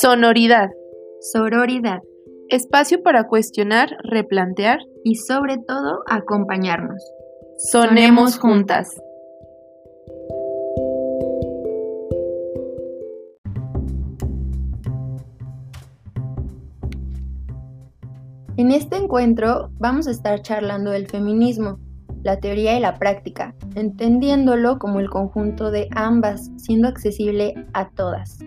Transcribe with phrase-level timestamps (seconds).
[0.00, 0.70] Sonoridad.
[1.20, 2.00] Sororidad.
[2.48, 4.78] Espacio para cuestionar, replantear.
[5.04, 6.96] Y sobre todo, acompañarnos.
[7.58, 8.88] Sonemos juntas.
[18.56, 21.78] En este encuentro vamos a estar charlando del feminismo,
[22.22, 28.38] la teoría y la práctica, entendiéndolo como el conjunto de ambas, siendo accesible a todas.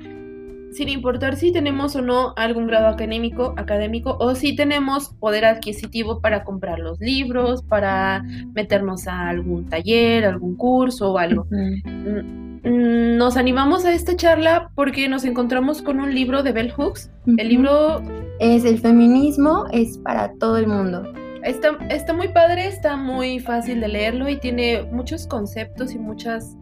[0.76, 6.20] Sin importar si tenemos o no algún grado académico, académico o si tenemos poder adquisitivo
[6.20, 11.48] para comprar los libros, para meternos a algún taller, algún curso o algo.
[11.50, 17.10] Mm, Nos animamos a esta charla porque nos encontramos con un libro de Bell Hooks.
[17.38, 18.02] El libro
[18.42, 21.04] Es el feminismo, es para todo el mundo.
[21.44, 26.58] Está, está muy padre, está muy fácil de leerlo y tiene muchos conceptos y muchas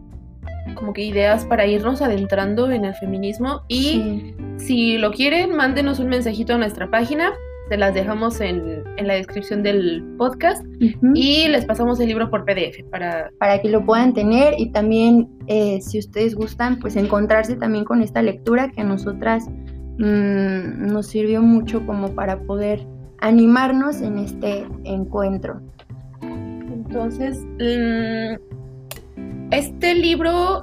[0.74, 3.62] como que ideas para irnos adentrando en el feminismo.
[3.68, 4.34] Y Sí.
[4.56, 7.32] si lo quieren, mándenos un mensajito a nuestra página.
[7.68, 10.62] Se las dejamos en, en la descripción del podcast
[11.14, 13.30] y les pasamos el libro por PDF para...
[13.38, 18.02] para que lo puedan tener y también eh, si ustedes gustan pues encontrarse también con
[18.02, 19.46] esta lectura que a nosotras
[19.98, 22.86] mm, nos sirvió mucho como para poder
[23.20, 25.62] animarnos en este encuentro.
[26.20, 28.53] Entonces, mm,
[29.54, 30.62] este libro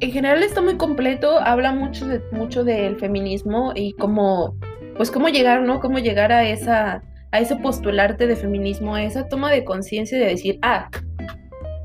[0.00, 4.56] en general está muy completo, habla mucho, de, mucho del feminismo y cómo,
[4.96, 5.80] pues cómo llegar, ¿no?
[5.80, 10.26] Cómo llegar a esa, a ese postularte de feminismo, a esa toma de conciencia de
[10.26, 10.88] decir, ah,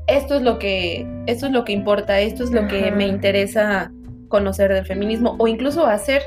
[0.06, 3.92] esto es lo que, esto es lo que importa, esto es lo que me interesa
[4.28, 6.22] conocer del feminismo o incluso hacer.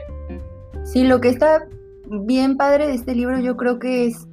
[0.83, 1.65] Sí, lo que está
[2.09, 4.27] bien padre de este libro yo creo que es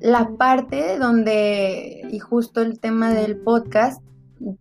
[0.00, 4.02] la parte donde, y justo el tema del podcast,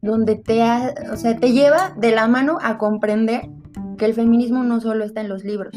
[0.02, 3.50] donde te, ha- o sea, te lleva de la mano a comprender
[3.98, 5.74] que el feminismo no solo está en los libros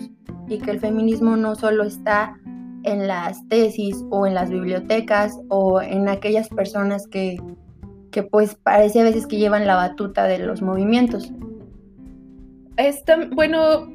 [0.48, 2.36] y que el feminismo no solo está
[2.84, 7.36] en las tesis o en las bibliotecas o en aquellas personas que,
[8.10, 11.32] que pues parece a veces que llevan la batuta de los movimientos.
[12.76, 13.90] Esta, bueno,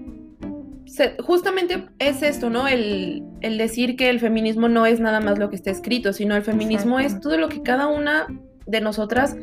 [0.86, 2.68] se- justamente es esto, ¿no?
[2.68, 6.36] El, el decir que el feminismo no es nada más lo que está escrito, sino
[6.36, 8.28] el feminismo es todo lo que cada una
[8.68, 9.36] de nosotras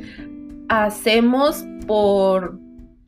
[0.70, 2.58] hacemos por,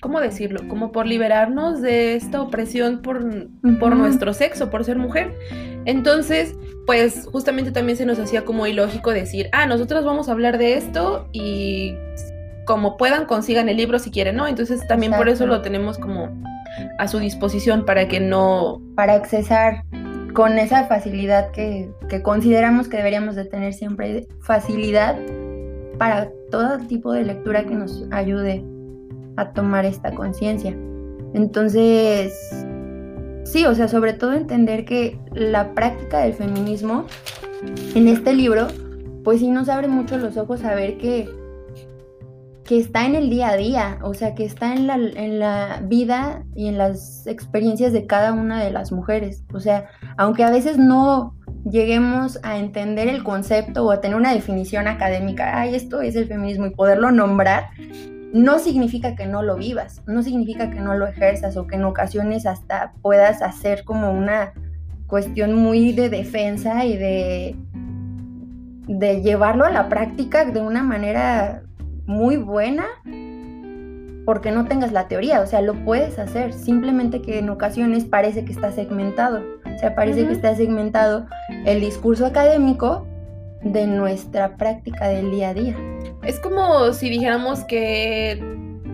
[0.02, 0.68] ¿cómo decirlo?
[0.68, 5.32] Como por liberarnos de esta opresión por, nuestro sexo, por ser mujer.
[5.84, 6.56] Entonces,
[6.86, 10.76] pues justamente también se nos hacía como ilógico decir, ah, nosotros vamos a hablar de
[10.76, 11.94] esto y
[12.66, 14.48] como puedan consigan el libro si quieren, ¿no?
[14.48, 16.30] Entonces también por eso lo tenemos como
[16.98, 18.82] a su disposición para que no...
[18.96, 19.84] para accesar
[20.32, 25.16] con esa facilidad que, que consideramos que deberíamos de tener siempre, facilidad
[26.02, 28.64] para todo tipo de lectura que nos ayude
[29.36, 30.76] a tomar esta conciencia.
[31.32, 32.34] Entonces,
[33.44, 37.06] sí, o sea, sobre todo entender que la práctica del feminismo
[37.94, 38.66] en este libro,
[39.22, 41.28] pues sí nos abre mucho los ojos a ver que,
[42.64, 45.82] que está en el día a día, o sea, que está en la, en la
[45.84, 49.44] vida y en las experiencias de cada una de las mujeres.
[49.52, 51.34] O sea, aunque a veces no
[51.64, 56.28] lleguemos a entender el concepto o a tener una definición académica, ay, esto es el
[56.28, 57.70] feminismo y poderlo nombrar,
[58.32, 61.84] no significa que no lo vivas, no significa que no lo ejerzas o que en
[61.84, 64.52] ocasiones hasta puedas hacer como una
[65.06, 67.56] cuestión muy de defensa y de,
[68.86, 71.62] de llevarlo a la práctica de una manera
[72.06, 72.86] muy buena
[74.24, 78.44] porque no tengas la teoría, o sea, lo puedes hacer, simplemente que en ocasiones parece
[78.44, 81.26] que está segmentado, o sea, parece que está segmentado
[81.64, 83.06] el discurso académico
[83.62, 85.76] de nuestra práctica del día a día.
[86.22, 88.40] Es como si dijéramos que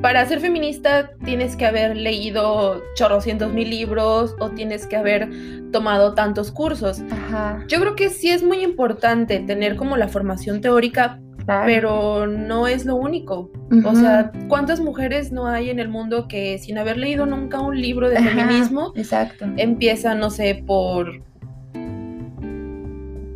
[0.00, 5.28] para ser feminista tienes que haber leído chorrocientos mil libros o tienes que haber
[5.72, 7.02] tomado tantos cursos.
[7.10, 11.62] Ajá, Yo creo que sí es muy importante tener como la formación teórica, claro.
[11.66, 13.50] pero no es lo único.
[13.84, 17.80] O sea, ¿cuántas mujeres no hay en el mundo que sin haber leído nunca un
[17.80, 19.46] libro de feminismo Exacto.
[19.56, 21.20] empiezan, no sé, por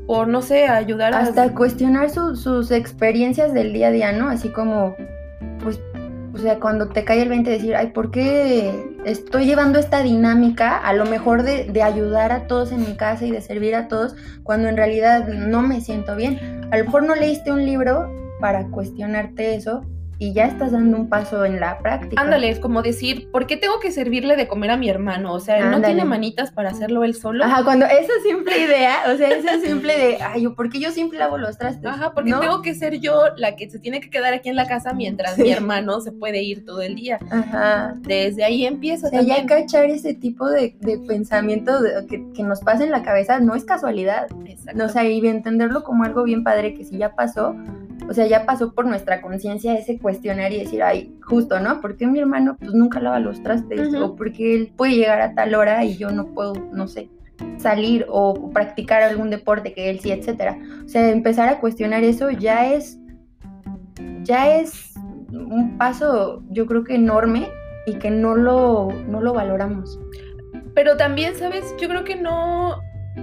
[0.06, 4.28] por no sé, ayudar a hasta cuestionar su- sus experiencias del día a día, ¿no?
[4.28, 4.94] Así como,
[5.62, 5.80] pues,
[6.34, 8.72] o sea, cuando te cae el 20 decir, ay, ¿por qué
[9.04, 13.24] estoy llevando esta dinámica a lo mejor de, de ayudar a todos en mi casa
[13.26, 16.38] y de servir a todos cuando en realidad no me siento bien?
[16.72, 18.10] A lo mejor no leíste un libro
[18.40, 19.84] para cuestionarte eso
[20.22, 22.22] y ya estás dando un paso en la práctica.
[22.22, 25.32] Ándale, es como decir, ¿por qué tengo que servirle de comer a mi hermano?
[25.32, 27.44] O sea, él no tiene manitas para hacerlo él solo.
[27.44, 31.18] Ajá, cuando esa simple idea, o sea, esa simple de, ay, ¿por qué yo siempre
[31.18, 31.84] lavo los trastes?
[31.90, 32.38] Ajá, porque ¿No?
[32.38, 35.34] tengo que ser yo la que se tiene que quedar aquí en la casa mientras
[35.34, 35.42] Sí.
[35.42, 37.18] mi hermano se puede ir todo el día.
[37.30, 37.94] Ajá.
[38.02, 39.62] Desde ahí empieza O sea, ya también.
[39.62, 43.56] cachar ese tipo de, de pensamiento de- que, que nos pasa en la cabeza no
[43.56, 44.28] es casualidad.
[44.46, 44.84] Exacto.
[44.84, 47.56] O sea, y entenderlo como algo bien padre que si ya pasó,
[48.08, 51.80] o sea, ya pasó por nuestra conciencia ese cuestionar y decir, ay, justo, ¿no?
[51.80, 53.88] ¿Por qué mi hermano pues nunca lava los trastes?
[53.88, 54.04] Ujú.
[54.04, 57.08] O porque él puede llegar a tal hora y yo no puedo, no sé,
[57.58, 60.58] salir o practicar algún deporte que él sí, etcétera.
[60.84, 62.98] O sea, empezar a cuestionar eso ya es,
[64.22, 64.94] ya es
[65.30, 67.48] un paso, yo creo que enorme
[67.86, 69.98] y que no lo, no lo valoramos.
[70.74, 71.74] Pero también, ¿sabes?
[71.80, 72.80] Yo creo que no,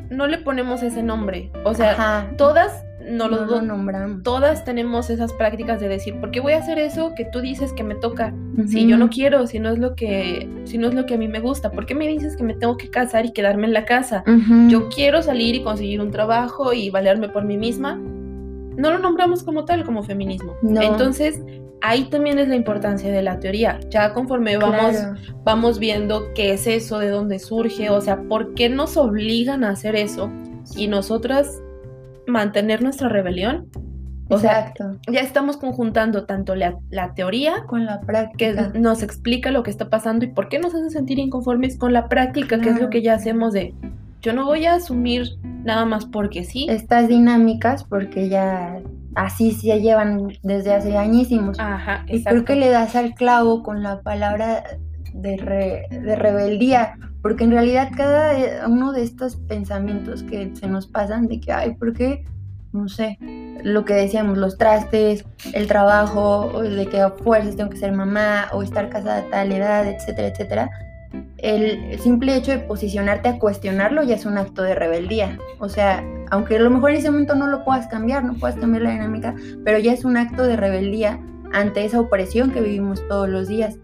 [0.10, 1.52] no le ponemos ese nombre.
[1.64, 4.24] O sea, Ajá, todas no, no lo, nombramos.
[4.24, 7.74] todas tenemos esas prácticas de decir, ¿por qué voy a hacer eso que tú dices
[7.74, 8.34] que me toca?
[8.68, 11.18] Si yo no quiero, si no es lo que, si no es lo que a
[11.18, 13.74] mí me gusta, ¿por qué me dices que me tengo que casar y quedarme en
[13.74, 14.24] la casa?
[14.28, 14.68] Ujú.
[14.70, 17.96] Yo quiero salir y conseguir un trabajo y valerme por mí misma.
[17.96, 20.56] No lo nombramos como tal, como feminismo.
[20.62, 20.82] No.
[20.82, 21.42] Entonces,
[21.82, 23.80] ahí también es la importancia de la teoría.
[23.90, 25.16] Ya conforme vamos, Claro.
[25.44, 29.70] vamos viendo qué es eso, de dónde surge, o sea, por qué nos obligan a
[29.72, 30.30] hacer eso
[30.76, 31.62] y nosotras
[32.30, 33.68] mantener nuestra rebelión.
[34.31, 35.00] O sea, Exacto.
[35.12, 38.72] ya estamos conjuntando tanto la, la teoría con la que práctica.
[38.80, 42.08] nos explica lo que está pasando y por qué nos hace sentir inconformes con la
[42.08, 42.90] práctica, que es lo Claro.
[42.92, 43.74] que ya hacemos de
[44.22, 45.30] yo no voy a asumir
[45.64, 46.68] nada más porque sí.
[46.70, 48.80] Estas dinámicas, porque ya
[49.16, 51.58] así se llevan desde hace añísimos.
[51.60, 52.44] Ajá, y exacto.
[52.44, 54.64] creo que le das al clavo con la palabra
[55.14, 60.68] de, re- de rebeldía, porque en realidad cada eh, uno de estos pensamientos que se
[60.68, 62.25] nos pasan de que, ay, ¿por qué?
[62.71, 63.18] No sé,
[63.63, 68.48] lo que decíamos, los trastes, el trabajo, de que a fuerzas tengo que ser mamá
[68.54, 70.69] o estar casada a tal edad, etcétera, etcétera.
[71.38, 75.39] El simple hecho de posicionarte a cuestionarlo ya es un acto de rebeldía.
[75.60, 78.57] O sea, aunque a lo mejor en ese momento no lo puedas cambiar, no puedas
[78.57, 79.33] cambiar la dinámica,
[79.66, 81.19] pero ya es un acto de rebeldía
[81.51, 83.80] ante esa opresión que vivimos todos los días.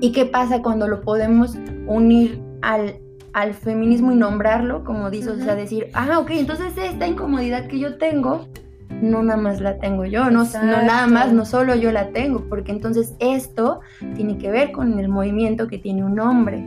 [0.00, 2.96] ¿Y qué pasa cuando lo podemos unir al,
[3.32, 7.78] al feminismo y nombrarlo, como dices, o sea, decir, ah, ok, entonces esta incomodidad que
[7.78, 8.48] yo tengo,
[9.00, 12.48] no nada más la tengo yo, no, no nada más, no solo yo la tengo,
[12.48, 13.80] porque entonces esto
[14.16, 16.66] tiene que ver con el movimiento que tiene un hombre,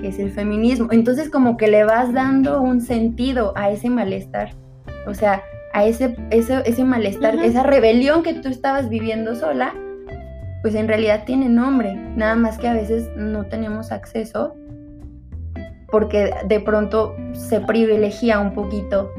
[0.00, 0.88] que es el feminismo.
[0.92, 4.54] Entonces como que le vas dando un sentido a ese malestar,
[5.08, 5.42] o sea,
[5.72, 9.74] a ese, ese, ese malestar, esa rebelión que tú estabas viviendo sola,
[10.62, 14.54] pues en realidad tiene nombre, nada más que a veces no tenemos acceso
[15.90, 19.10] porque de pronto se privilegia un poquito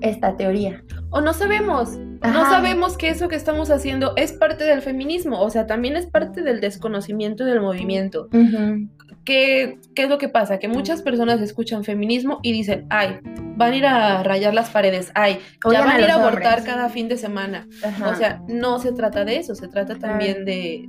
[0.00, 0.82] esta teoría.
[1.10, 5.50] O no sabemos, no sabemos que eso que estamos haciendo es parte del feminismo, o
[5.50, 8.28] sea, también es parte del desconocimiento del movimiento.
[8.32, 8.88] Ujú.
[9.24, 10.58] ¿Qué, ¿Qué es lo que pasa?
[10.58, 13.20] Que muchas personas escuchan feminismo y dicen, ay,
[13.56, 15.38] van a ir a rayar las paredes, ay,
[15.70, 16.74] ya van a ir a abortar hombres.
[16.74, 17.68] cada fin de semana.
[17.84, 18.08] Ajá.
[18.08, 20.88] O sea, no se trata de eso, se trata también de,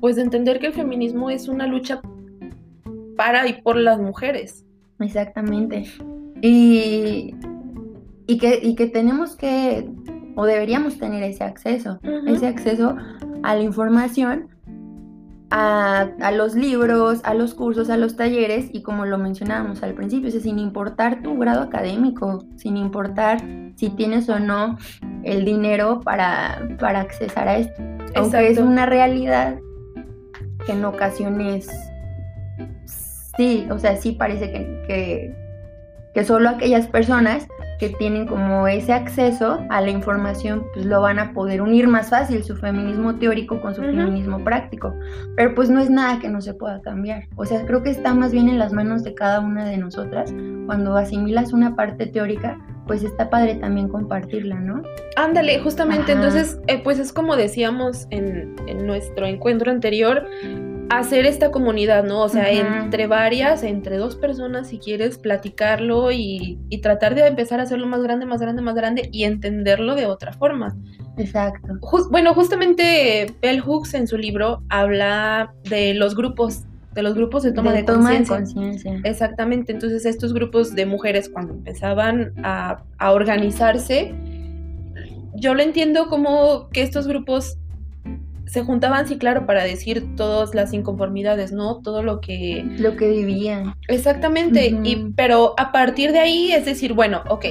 [0.00, 2.00] pues, de entender que el feminismo es una lucha
[3.16, 4.64] para y por las mujeres.
[5.00, 5.84] Exactamente.
[6.42, 7.34] Y,
[8.26, 9.90] y, que, y que tenemos que,
[10.34, 12.34] o deberíamos tener ese acceso, Ujú.
[12.34, 12.96] ese acceso
[13.42, 14.48] a la información,
[15.50, 19.94] a, a los libros, a los cursos, a los talleres, y como lo mencionábamos al
[19.94, 23.40] principio, o sea, sin importar tu grado académico, sin importar
[23.76, 24.76] si tienes o no
[25.22, 27.82] el dinero para, para accesar a esto.
[28.14, 29.58] Aunque es una realidad
[30.64, 31.68] que en ocasiones
[33.36, 35.34] sí, o sea, sí parece que, que,
[36.14, 37.46] que solo aquellas personas
[37.78, 42.08] que tienen como ese acceso a la información, pues lo van a poder unir más
[42.08, 43.90] fácil su feminismo teórico con su Ujú.
[43.90, 44.94] feminismo práctico.
[45.36, 47.24] Pero pues no es nada que no se pueda cambiar.
[47.36, 50.32] O sea, creo que está más bien en las manos de cada una de nosotras.
[50.64, 54.80] Cuando asimilas una parte teórica, pues está padre también compartirla, ¿no?
[55.16, 56.22] Ándale, justamente, Ajá.
[56.22, 60.26] entonces, eh, pues es como decíamos en, en nuestro encuentro anterior,
[60.90, 62.22] hacer esta comunidad, ¿no?
[62.22, 67.60] O sea, entre varias, entre dos personas, si quieres, platicarlo y, y tratar de empezar
[67.60, 70.76] a hacerlo más grande, más grande, más grande y entenderlo de otra forma.
[71.16, 71.78] Exacto.
[72.10, 76.64] Bueno, justamente Bell Hooks en su libro habla de los grupos,
[76.94, 78.36] de los grupos de toma de, de conciencia.
[78.36, 79.00] conciencia.
[79.04, 84.14] Exactamente, entonces estos grupos de mujeres cuando empezaban a, a organizarse,
[85.34, 87.58] yo lo entiendo como que estos grupos
[88.46, 91.80] se juntaban, sí, claro, para decir todas las inconformidades, ¿no?
[91.82, 92.64] Todo lo que...
[92.78, 93.74] Lo que vivían.
[93.88, 97.46] Exactamente, y, pero a partir de ahí es decir, bueno, ok,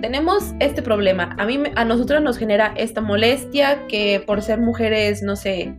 [0.00, 1.36] tenemos este problema.
[1.38, 5.74] A mí, a nosotros nos genera esta molestia que por ser mujeres, no sé,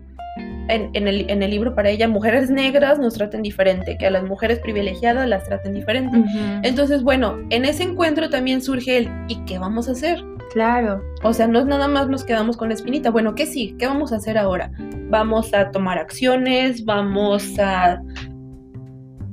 [0.68, 4.24] en, el, en, el, libro para ella, mujeres negras nos traten diferente, que a las
[4.24, 6.24] mujeres privilegiadas las traten diferente.
[6.64, 10.24] Entonces, bueno, en ese encuentro también surge el ¿y qué vamos a hacer?
[10.54, 11.04] Claro.
[11.24, 13.10] O sea, no es nada más nos quedamos con la espinita.
[13.10, 13.76] Bueno, ¿qué sí?
[13.80, 14.72] ¿Qué vamos a hacer ahora?
[15.10, 18.00] Vamos a tomar acciones, vamos a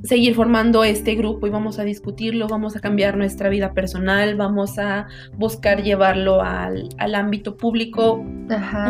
[0.03, 4.79] seguir formando este grupo y vamos a discutirlo, vamos a cambiar nuestra vida personal, vamos
[4.79, 8.17] a buscar llevarlo al, ámbito público.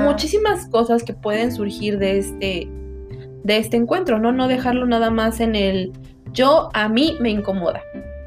[0.06, 2.70] Muchísimas cosas que pueden surgir de este,
[3.44, 4.32] de este encuentro, ¿no?
[4.32, 5.92] No dejarlo nada más en el
[6.32, 7.82] yo a mí me incomoda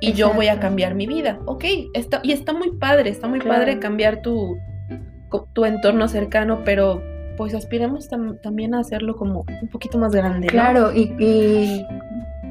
[0.05, 1.39] y yo voy a cambiar mi vida.
[1.47, 4.57] Ok, está, y está muy padre, está muy padre cambiar tu,
[5.53, 7.03] tu entorno cercano, pero
[7.37, 8.09] pues aspiremos
[8.43, 10.47] también a hacerlo como un poquito más grande.
[10.47, 11.85] Claro, y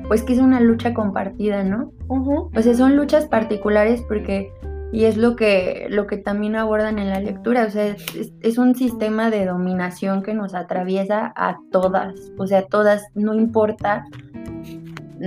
[0.08, 1.92] pues que es una lucha compartida, ¿no?
[2.08, 4.52] O sea, son luchas particulares porque,
[4.92, 7.96] y es lo que, lo que también abordan en la lectura, o sea,
[8.42, 14.06] es, un sistema de dominación que nos atraviesa a todas, o sea, todas, no importa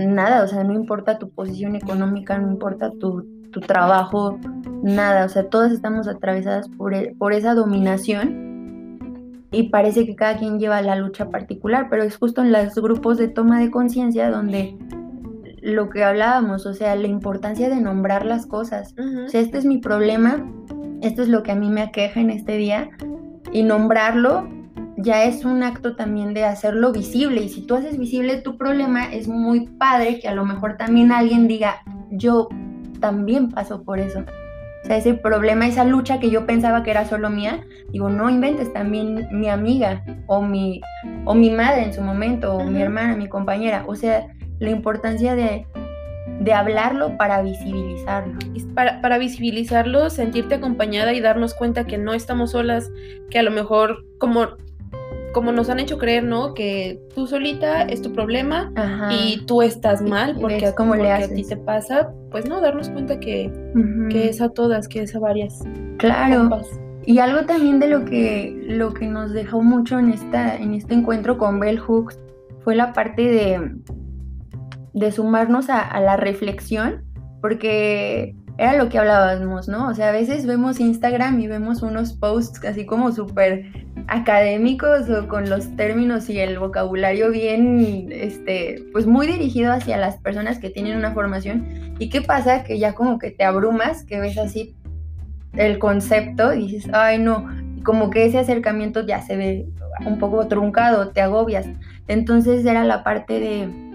[0.04, 4.38] nada, o sea, no importa tu posición económica, no importa tu, tu trabajo,
[4.82, 8.46] nada, o sea, todas estamos atravesadas por, e, por esa dominación
[9.50, 13.16] y parece que cada quien lleva la lucha particular, pero es justo en los grupos
[13.16, 14.76] de toma de conciencia donde
[15.62, 18.94] lo que hablábamos, o sea, la importancia de nombrar las cosas.
[19.24, 20.44] O sea, este es mi problema,
[21.00, 22.90] esto es lo que a mí me aqueja en este día,
[23.52, 24.48] y nombrarlo
[24.96, 27.42] ya es un acto también de hacerlo visible.
[27.42, 31.12] Y si tú haces visible tu problema, es muy padre que a lo mejor también
[31.12, 32.48] alguien diga, yo
[33.00, 34.20] también paso por eso.
[34.82, 38.30] O sea, ese problema, esa lucha que yo pensaba que era solo mía, digo, no
[38.30, 40.80] inventes también mi amiga o mi,
[41.24, 43.84] o mi madre en su momento, o mi hermana, mi compañera.
[43.88, 44.28] O sea,
[44.60, 45.66] la importancia de,
[46.40, 48.38] de hablarlo para visibilizarlo.
[48.74, 52.88] Para, para visibilizarlo, sentirte acompañada y darnos cuenta que no estamos solas,
[53.28, 54.56] que a lo mejor como
[55.36, 56.54] como nos han hecho creer, ¿no?
[56.54, 58.72] Que tú solita es tu problema
[59.10, 63.20] y tú estás mal porque, como le a ti te pasa, pues no, darnos cuenta
[63.20, 63.52] que,
[64.08, 65.62] que es a todas, que es a varias.
[65.98, 66.62] Claro.
[67.04, 70.94] Y algo también de lo que, lo que nos dejó mucho en, esta, en este
[70.94, 72.18] encuentro con Bell Hooks
[72.64, 73.72] fue la parte de,
[74.94, 77.04] de sumarnos a, a la reflexión,
[77.42, 79.88] porque era lo que hablábamos, ¿no?
[79.88, 83.66] O sea, a veces vemos Instagram y vemos unos posts así como súper
[84.08, 90.16] académicos o con los términos y el vocabulario bien, este, pues muy dirigido hacia las
[90.18, 91.94] personas que tienen una formación.
[91.98, 92.64] ¿Y qué pasa?
[92.64, 94.74] Que ya como que te abrumas, que ves así
[95.54, 97.46] el concepto y dices, ay no,
[97.84, 99.66] como que ese acercamiento ya se ve
[100.06, 101.66] un poco truncado, te agobias.
[102.08, 103.85] Entonces era la parte de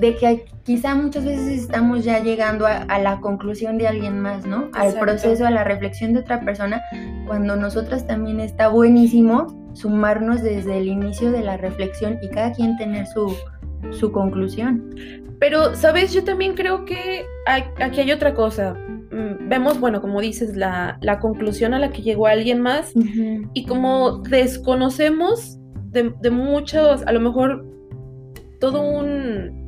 [0.00, 4.70] de que quizá muchas veces estamos ya llegando a, la conclusión de alguien más, ¿no?
[4.72, 6.82] Al proceso, a la reflexión de otra persona,
[7.26, 12.76] cuando nosotras también está buenísimo sumarnos desde el inicio de la reflexión y cada quien
[12.78, 13.36] tener su,
[13.90, 14.90] su conclusión.
[15.38, 16.12] Pero, ¿sabes?
[16.14, 18.74] Yo también creo que aquí hay otra cosa.
[19.10, 22.92] Mm, vemos, bueno, como dices, la, conclusión a la que llegó alguien más
[23.52, 25.58] y como desconocemos
[25.90, 27.66] de, de muchos, a lo mejor
[28.60, 29.59] todo un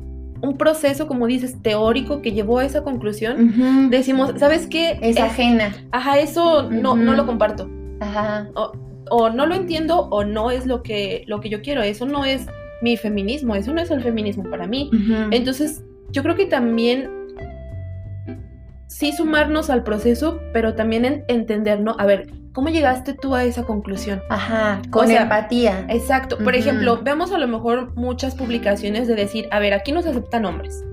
[0.43, 4.99] un proceso, como dices, teórico que llevó a esa conclusión, decimos, ¿sabes qué?
[5.01, 5.73] Es, ajena.
[5.91, 7.69] Ajá, eso no, no lo comparto.
[8.01, 8.49] Ajá.
[9.09, 11.81] O, no lo entiendo o no es lo que, lo que yo quiero.
[11.81, 12.45] Eso no es
[12.81, 14.91] mi feminismo, eso no es el feminismo para mí.
[15.31, 15.81] Entonces,
[16.11, 17.09] yo creo que también
[18.87, 21.95] sí sumarnos al proceso, pero también entender, ¿no?
[21.97, 24.21] A ver, ¿Cómo llegaste tú a esa conclusión?
[24.29, 25.87] Ajá, con empatía.
[25.89, 26.37] Exacto.
[26.37, 30.09] Por ejemplo, vemos a lo mejor muchas publicaciones de decir, a ver, aquí no se
[30.09, 30.85] aceptan hombres.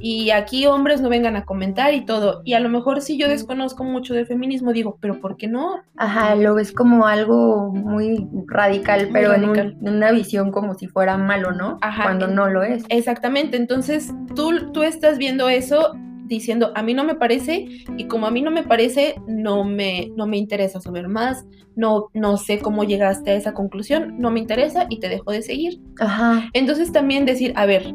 [0.00, 2.40] Y aquí hombres no vengan a comentar y todo.
[2.44, 5.82] Y a lo mejor si yo desconozco mucho de feminismo, digo, pero ¿por qué no?
[5.96, 11.52] Ajá, lo ves como algo muy radical, pero En, una visión como si fuera malo,
[11.52, 11.78] ¿no?
[11.82, 12.04] Ajá.
[12.04, 12.84] Cuando no lo es.
[12.88, 13.56] Exactamente.
[13.56, 15.94] Entonces, tú, tú estás viendo eso
[16.34, 20.10] diciendo, a mí no me parece y como a mí no me parece, no me,
[20.16, 21.44] no me interesa saber más,
[21.76, 25.42] no, no sé cómo llegaste a esa conclusión, no me interesa y te dejo de
[25.42, 25.80] seguir.
[26.00, 26.50] Ajá.
[26.52, 27.94] Entonces también decir, a ver,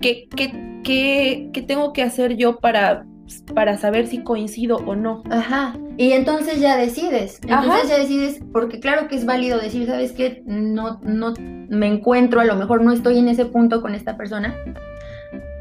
[0.00, 3.06] ¿qué, qué, qué, qué tengo que hacer yo para
[3.54, 5.22] para saber si coincido o no.
[5.30, 5.76] Ajá.
[5.96, 7.40] Y entonces ya decides.
[7.42, 10.42] Entonces ya decides, porque claro que es válido decir, ¿sabes qué?
[10.46, 14.54] No, no me encuentro, a lo mejor no estoy en ese punto con esta persona,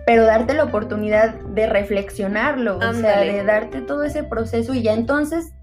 [0.05, 4.93] pero darte la oportunidad de reflexionarlo, o sea, de darte todo ese proceso y ya
[4.93, 5.53] entonces,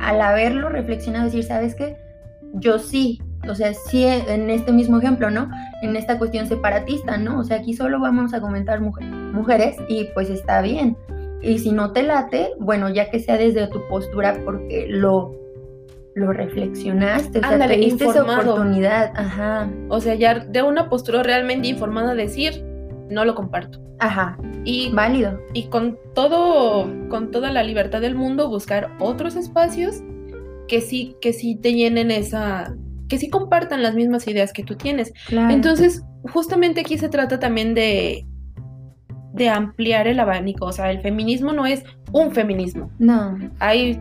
[0.00, 1.96] al haberlo reflexionado, decir, ¿sabes qué?
[2.54, 5.50] Yo sí, o sea, sí en este mismo ejemplo, ¿no?
[5.82, 7.40] En esta cuestión separatista, ¿no?
[7.40, 10.96] O sea, aquí solo vamos a comentar mujeres y pues está bien.
[11.42, 15.34] Y si no te late, bueno, ya que sea desde tu postura porque lo,
[16.14, 19.12] lo reflexionaste, o sea, Ándale, te diste esa oportunidad.
[19.14, 22.64] Ajá, O sea, ya de una postura realmente informada decir,
[23.10, 23.80] no lo comparto.
[23.98, 25.38] ajá, Y, válido.
[25.54, 30.02] y con todo, con toda la libertad del mundo, buscar otros espacios
[30.68, 32.74] que sí, que sí te llenen esa,
[33.08, 35.12] que sí compartan las mismas ideas que tú tienes.
[35.28, 35.54] Claro.
[35.54, 38.26] Entonces, justamente aquí se trata también de,
[39.32, 40.66] de ampliar el abanico.
[40.66, 42.90] O sea, el feminismo no es un feminismo.
[42.98, 43.98] no, Hay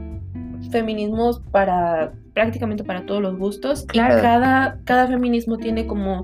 [0.72, 3.86] feminismos para prácticamente para todos los gustos.
[3.86, 4.18] Claro.
[4.18, 6.24] Y cada, cada feminismo tiene como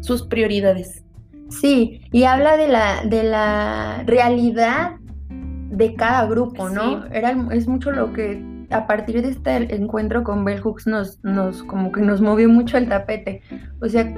[0.00, 1.02] sus prioridades.
[1.50, 4.92] Sí, y habla de la, de la realidad
[5.28, 7.02] de cada grupo, ¿no?
[7.02, 7.08] Sí.
[7.12, 11.62] Era, es mucho lo que a partir de este encuentro con Bell Hooks nos, nos
[11.64, 13.42] como que nos movió mucho el tapete.
[13.80, 14.12] O sea,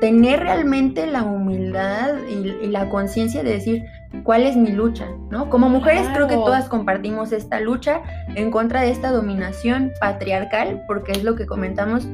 [0.00, 3.84] tener realmente la humildad y, y la conciencia de decir
[4.22, 5.50] cuál es mi lucha, ¿no?
[5.50, 8.02] Como mujeres creo que todas compartimos esta lucha
[8.34, 12.06] en contra de esta dominación patriarcal, porque es lo que comentamos,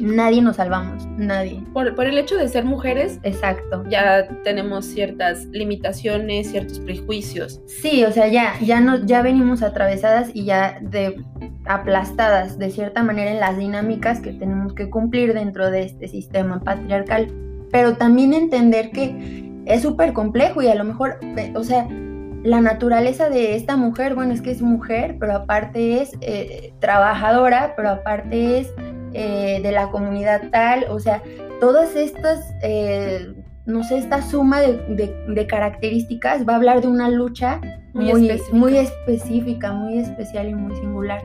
[0.00, 1.62] nadie nos salvamos, nadie.
[1.72, 3.84] Por, por el hecho de ser mujeres, Exacto.
[3.88, 7.60] ya tenemos ciertas limitaciones, ciertos prejuicios.
[7.66, 11.22] Sí, o sea, ya, ya no, ya venimos atravesadas y ya de
[11.66, 16.60] aplastadas de cierta manera en las dinámicas que tenemos que cumplir dentro de este sistema
[16.60, 17.28] patriarcal.
[17.70, 21.86] Pero también entender que es súper complejo y a lo mejor, eh, o sea,
[22.42, 27.74] la naturaleza de esta mujer, bueno, es que es mujer, pero aparte es eh, trabajadora,
[27.76, 28.74] pero aparte es
[29.14, 31.22] eh, de la comunidad tal, o sea,
[31.60, 33.32] todas estas, eh,
[33.66, 37.60] no sé, esta suma de, de- de características va a hablar de una lucha
[37.94, 38.56] Muy muy, específica.
[38.58, 41.22] muy específica, muy especial y muy singular,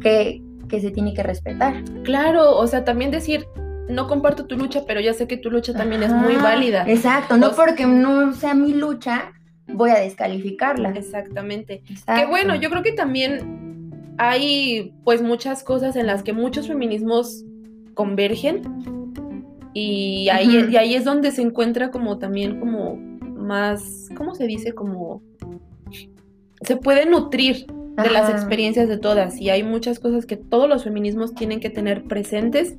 [0.00, 1.82] que, que se tiene que respetar.
[2.04, 3.46] Claro, o sea, también decir,
[3.88, 6.84] no comparto tu lucha, pero ya sé que tu lucha también es muy válida.
[6.86, 9.32] Exacto, no O sea- porque no sea mi lucha,
[9.66, 10.90] voy a descalificarla.
[10.90, 11.82] Exactamente.
[11.90, 12.20] Exacto.
[12.22, 13.69] Que bueno, yo creo que también
[14.22, 17.42] hay pues muchas cosas en las que muchos feminismos
[17.94, 18.62] convergen
[19.72, 24.74] y ahí, y ahí es donde se encuentra como también como más, ¿cómo se dice?
[24.74, 25.22] Como
[26.60, 27.64] se puede nutrir
[27.96, 31.70] de las experiencias de todas y hay muchas cosas que todos los feminismos tienen que
[31.70, 32.76] tener presentes,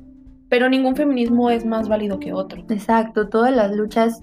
[0.48, 2.64] pero ningún feminismo es más válido que otro.
[2.68, 4.22] Exacto, todas las luchas,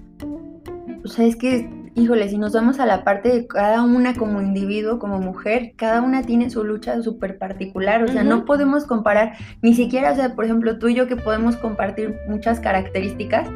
[1.04, 4.40] o sea, es que, híjole, si nos vamos a la parte de cada una como
[4.40, 9.32] individuo, como mujer, cada una tiene su lucha súper particular, o sea, no podemos comparar,
[9.62, 13.48] ni siquiera, o sea, por ejemplo, tú y yo que podemos compartir muchas características,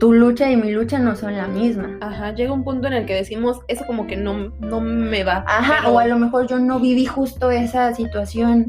[0.00, 1.96] tu lucha y mi lucha no son la misma.
[2.00, 5.44] Ajá, llega un punto en el que decimos, eso como que no, no me va.
[5.46, 8.66] Ajá, pero- o a lo mejor yo no viví justo esa situación,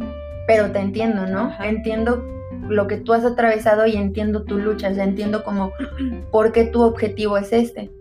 [0.47, 1.47] pero te entiendo, ¿no?
[1.47, 1.67] Ajá.
[1.67, 2.23] Entiendo
[2.69, 5.71] lo que tú has atravesado y entiendo tu lucha, o sea, entiendo como
[6.31, 7.91] por qué tu objetivo es este.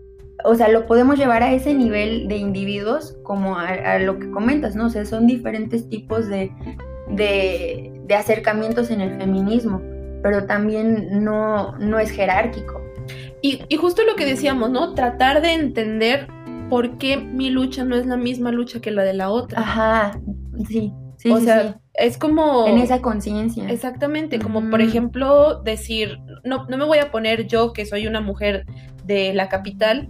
[0.45, 4.29] O sea, lo podemos llevar a ese nivel de individuos como a, a lo que
[4.31, 4.87] comentas, ¿no?
[4.87, 6.51] O sea, son diferentes tipos de,
[7.09, 9.81] de, de acercamientos en el feminismo,
[10.23, 12.81] pero también no, no es jerárquico.
[13.41, 14.93] Y, y justo lo que decíamos, ¿no?
[14.93, 16.27] Tratar de entender
[16.69, 19.59] por qué mi lucha no es la misma lucha que la de la otra.
[19.59, 20.19] Ajá,
[20.67, 20.91] sí,
[21.25, 21.75] sí, o sí, sea, sí.
[21.95, 22.67] es como...
[22.67, 23.69] En esa conciencia.
[23.69, 24.89] Exactamente, como por Ujú.
[24.89, 28.65] ejemplo decir, no, no me voy a poner yo, que soy una mujer
[29.05, 30.07] de la capital,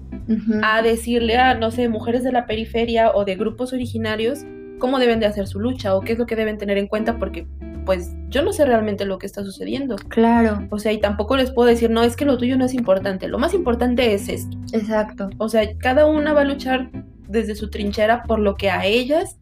[0.64, 4.40] a decirle a, no sé, mujeres de la periferia o de grupos originarios
[4.80, 7.18] cómo deben de hacer su lucha o qué es lo que deben tener en cuenta
[7.18, 7.48] porque
[7.86, 9.96] pues yo no sé realmente lo que está sucediendo.
[10.10, 12.74] Claro, O sea, y tampoco les puedo decir, no, es que lo tuyo no es
[12.74, 14.58] importante, lo más importante es esto.
[14.74, 15.30] exacto.
[15.38, 16.90] O sea, cada una va a luchar
[17.28, 19.38] desde su trinchera por lo que a ellas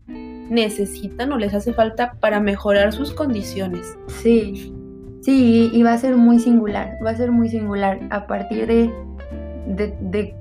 [0.54, 3.98] necesitan o les hace falta para mejorar sus condiciones.
[4.22, 4.74] Sí,
[5.22, 8.94] sí, y va a ser muy singular, va a ser muy singular a partir de,
[9.68, 10.36] de, de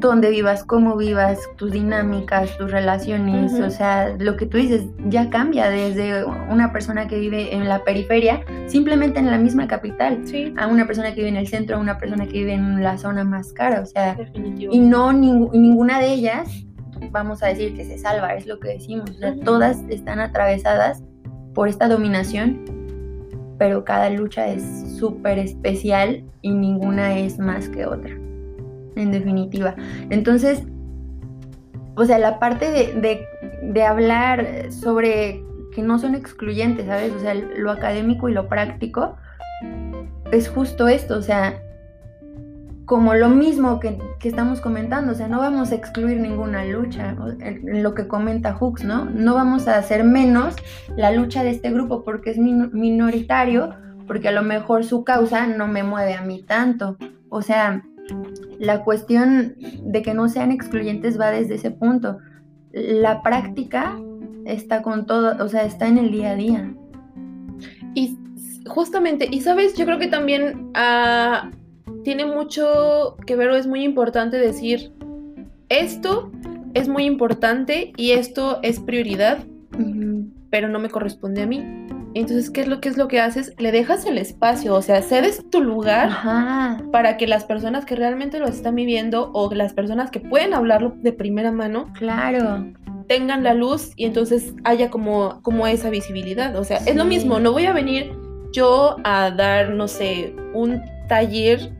[0.00, 3.64] dónde vivas, cómo vivas, tus dinámicas, tus relaciones, Ujú.
[3.64, 7.84] o sea, lo que tú dices ya cambia desde una persona que vive en la
[7.84, 11.76] periferia, simplemente en la misma capital, Sí, a una persona que vive en el centro,
[11.76, 14.74] a una persona que vive en la zona más cara, o sea, definitivo.
[14.74, 16.48] y no ninguna de ellas
[17.10, 19.10] vamos a decir que se salva, es lo que decimos.
[19.10, 21.02] O sea, todas están atravesadas
[21.54, 22.60] por esta dominación,
[23.58, 24.62] pero cada lucha es
[24.98, 28.10] súper especial y ninguna es más que otra,
[28.96, 29.74] en definitiva.
[30.10, 30.62] Entonces,
[31.96, 33.26] o sea, la parte de, de-
[33.62, 35.42] de hablar sobre
[35.74, 37.12] que no son excluyentes, ¿sabes?
[37.12, 39.16] O sea, lo académico y lo práctico
[40.32, 41.60] es justo esto, o sea,
[42.86, 47.16] como lo mismo que, que estamos comentando, o sea, no vamos a excluir ninguna lucha,
[47.62, 49.06] lo que comenta Hooks, ¿no?
[49.06, 50.54] No vamos a hacer menos
[50.96, 53.74] la lucha de este grupo porque es min- minoritario,
[54.06, 56.98] porque a lo mejor su causa no me mueve a mí tanto.
[57.30, 57.82] O sea,
[58.58, 62.18] la cuestión de que no sean excluyentes va desde ese punto.
[62.74, 63.96] la práctica
[64.44, 66.74] está con todo, o sea, está en el día a día.
[67.94, 68.18] Y
[68.66, 71.50] justamente, y sabes, yo creo que también ah,
[72.04, 74.92] tiene mucho que ver o es muy importante decir,
[75.68, 76.30] esto
[76.74, 79.38] es muy importante y esto es prioridad,
[80.50, 81.64] pero no me corresponde a mí.
[82.14, 83.54] Entonces, ¿qué es lo que es lo que haces?
[83.58, 86.10] Le dejas el espacio, o sea, cedes tu lugar
[86.92, 90.94] para que las personas que realmente lo están viviendo o las personas que pueden hablarlo
[91.02, 92.72] de primera mano, claro,
[93.08, 96.54] tengan la luz y entonces haya como, como esa visibilidad.
[96.56, 98.12] O sea, es lo mismo, no voy a venir
[98.52, 101.72] yo a dar, no sé, un taller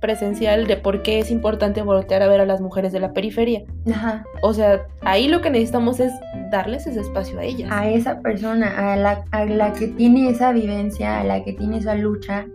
[0.00, 3.64] presencial de por qué es importante voltear a ver a las mujeres de la periferia.
[3.90, 4.24] Ajá.
[4.42, 6.12] O sea, ahí lo que necesitamos es
[6.50, 7.70] darles ese espacio a ellas.
[7.72, 11.78] A esa persona, a la, a la que tiene esa vivencia, a la que tiene
[11.78, 12.46] esa lucha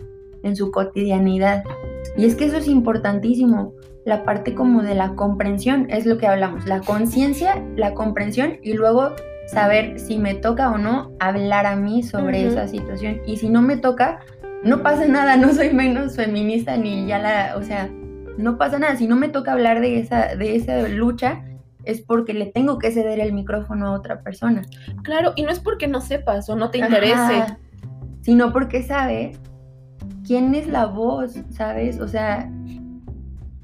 [0.43, 1.63] en su cotidianidad.
[2.17, 3.73] Y es que eso es importantísimo,
[4.05, 8.73] la parte como de la comprensión, es lo que hablamos, la conciencia, la comprensión y
[8.73, 9.11] luego
[9.47, 13.21] saber si me toca o no hablar a mí sobre esa situación.
[13.25, 14.19] Y si no me toca,
[14.63, 17.89] no pasa nada, no soy menos feminista ni ya la, o sea,
[18.37, 18.95] no pasa nada.
[18.95, 21.43] Si no me toca hablar de esa, de esa lucha,
[21.83, 24.63] es porque le tengo que ceder el micrófono a otra persona.
[25.03, 27.57] Claro, y no es porque no sepas o no te interese.
[28.21, 29.37] sino porque sabes
[30.25, 31.99] quién es la voz, ¿sabes?
[31.99, 32.49] O sea,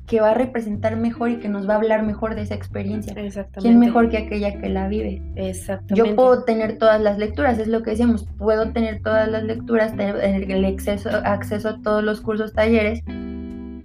[0.10, 3.14] que va a representar mejor y que nos va a hablar mejor de esa experiencia.
[3.14, 3.62] Exactamente.
[3.62, 5.22] ¿Quién mejor que aquella que la vive?
[5.36, 5.96] Exactamente.
[5.96, 9.96] Yo puedo tener todas las lecturas, es lo que decíamos, puedo tener todas las lecturas,
[9.96, 10.18] tener
[10.50, 13.04] el acceso, acceso a todos los cursos, talleres.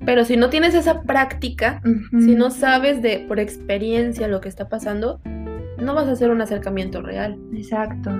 [0.06, 4.68] Pero si no tienes esa práctica, si no sabes de por experiencia lo que está
[4.70, 5.20] pasando,
[5.78, 7.38] no vas a hacer un acercamiento real.
[7.52, 8.10] Exacto.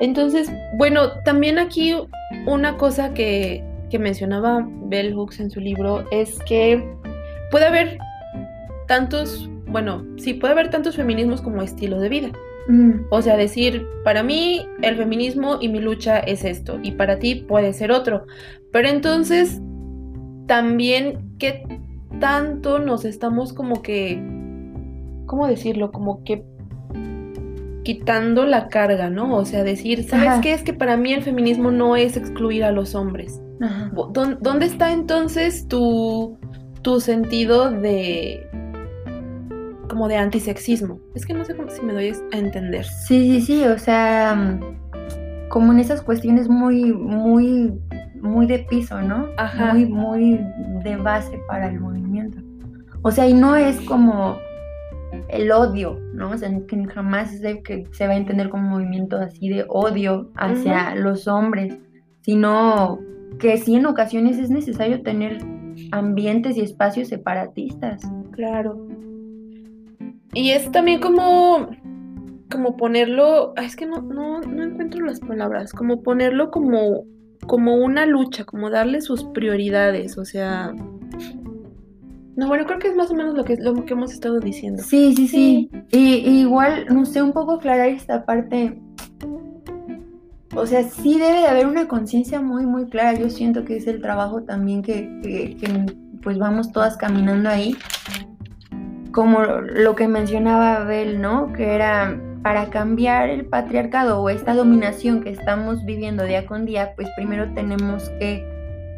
[0.00, 1.94] Entonces, bueno, también aquí
[2.46, 6.84] una cosa que, que mencionaba Bell Hooks en su libro es que
[7.54, 7.98] puede haber
[8.88, 12.32] tantos, bueno, sí, puede haber tantos feminismos como estilos de vida.
[12.66, 13.02] Mm.
[13.10, 17.36] O sea, decir, para mí el feminismo y mi lucha es esto, y para ti
[17.36, 18.26] puede ser otro.
[18.72, 19.60] Pero entonces,
[20.48, 21.62] también, ¿qué
[22.18, 24.20] tanto nos estamos como que,
[25.26, 25.92] ¿cómo decirlo?
[25.92, 26.44] Como que
[27.84, 29.36] quitando la carga, ¿no?
[29.36, 30.54] O sea, decir, ¿sabes qué?
[30.54, 33.40] Es que para mí el feminismo no es excluir a los hombres.
[34.40, 36.36] ¿Dónde está entonces tu
[36.84, 38.48] tu sentido de
[39.88, 41.00] como de antisexismo.
[41.14, 42.84] Es que no sé cómo, si me doy a entender.
[42.84, 47.72] Sí, sí, sí, o sea, mm, como en esas cuestiones muy, muy,
[48.20, 49.28] muy de piso, ¿no?
[49.36, 49.72] Ajá.
[49.72, 50.40] Muy, muy
[50.84, 52.38] de base para el movimiento.
[53.02, 54.36] O sea, y no es como
[55.28, 56.30] el odio, ¿no?
[56.30, 59.64] O sea, que jamás es que se va a entender como un movimiento así de
[59.68, 61.78] odio hacia los hombres,
[62.22, 62.98] sino
[63.38, 65.38] que sí en ocasiones es necesario tener
[65.92, 68.02] ambientes y espacios separatistas.
[68.32, 68.88] Claro.
[70.34, 71.68] Y es también como,
[72.50, 77.04] como ponerlo, es que no, no, no encuentro las palabras, como ponerlo como,
[77.46, 80.74] como una lucha, como darle sus prioridades, o sea...
[82.36, 84.82] No, bueno, creo que es más o menos lo que, lo que hemos estado diciendo.
[84.82, 85.70] Sí, sí, sí.
[85.92, 88.76] Y, igual, no sé, un poco aclarar esta parte.
[90.56, 93.14] O sea, sí debe de haber una conciencia muy, muy clara.
[93.14, 95.56] Yo siento que es el trabajo también que,
[96.22, 97.76] pues vamos todas caminando ahí.
[99.12, 101.52] Como lo que mencionaba Abel, ¿no?
[101.52, 106.92] Que era para cambiar el patriarcado o esta dominación que estamos viviendo día con día,
[106.94, 108.44] pues primero tenemos que...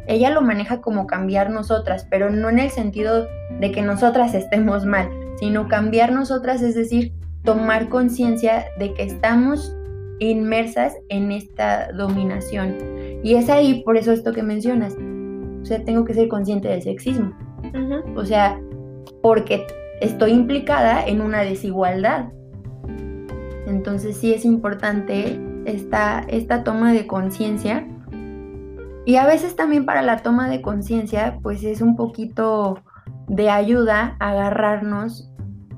[0.08, 3.28] Ella lo maneja como cambiar nosotras, pero no en el sentido
[3.60, 7.12] de que nosotras estemos mal, sino cambiar nosotras, es decir,
[7.44, 9.75] tomar conciencia de que estamos
[10.18, 12.74] inmersas en esta dominación.
[13.22, 14.96] Y es ahí, por eso esto que mencionas,
[15.60, 17.32] o sea, tengo que ser consciente del sexismo.
[18.14, 18.60] O sea,
[19.22, 19.66] porque
[20.00, 22.26] estoy implicada en una desigualdad.
[23.66, 27.86] Entonces sí es importante esta, esta toma de conciencia.
[29.04, 32.80] Y a veces también para la toma de conciencia, pues es un poquito
[33.28, 35.30] de ayuda agarrarnos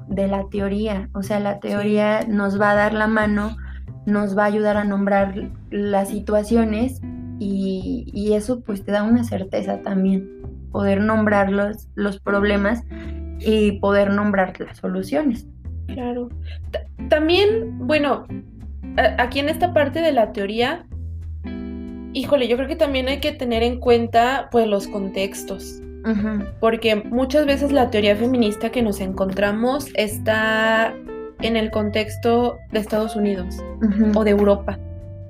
[0.09, 1.09] de la teoría.
[1.15, 3.57] O sea, la teoría nos va a dar la mano
[4.09, 7.01] nos va a ayudar a nombrar las situaciones
[7.39, 10.29] y, eso pues te da una certeza también,
[10.71, 12.85] poder nombrar los, los problemas
[13.41, 15.47] y poder nombrar las soluciones.
[15.87, 16.29] Claro.
[17.09, 18.27] también, bueno,
[19.19, 20.87] aquí en esta parte de la teoría,
[22.13, 25.83] híjole, yo creo que también hay que tener en cuenta pues los contextos.
[26.59, 30.95] Porque muchas veces la teoría feminista que nos encontramos está
[31.41, 33.57] en el contexto de Estados Unidos
[34.15, 34.79] o de Europa.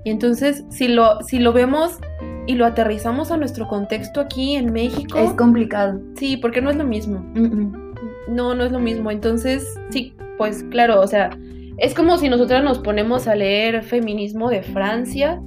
[0.05, 1.99] Y entonces, si lo, si lo vemos
[2.47, 5.19] y lo aterrizamos a nuestro contexto aquí en México...
[5.19, 6.01] Es complicado.
[6.17, 7.23] Sí, porque no es lo mismo.
[8.29, 9.11] No, no es lo mismo.
[9.11, 11.31] Entonces, sí, pues claro, o sea,
[11.79, 15.41] Es como si nosotras nos ponemos a leer feminismo de Francia.